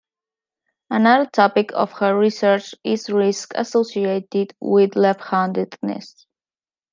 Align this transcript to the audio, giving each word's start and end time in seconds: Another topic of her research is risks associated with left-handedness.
Another 0.89 1.29
topic 1.29 1.73
of 1.73 1.91
her 1.99 2.17
research 2.17 2.73
is 2.83 3.07
risks 3.11 3.51
associated 3.55 4.51
with 4.59 4.95
left-handedness. 4.95 6.25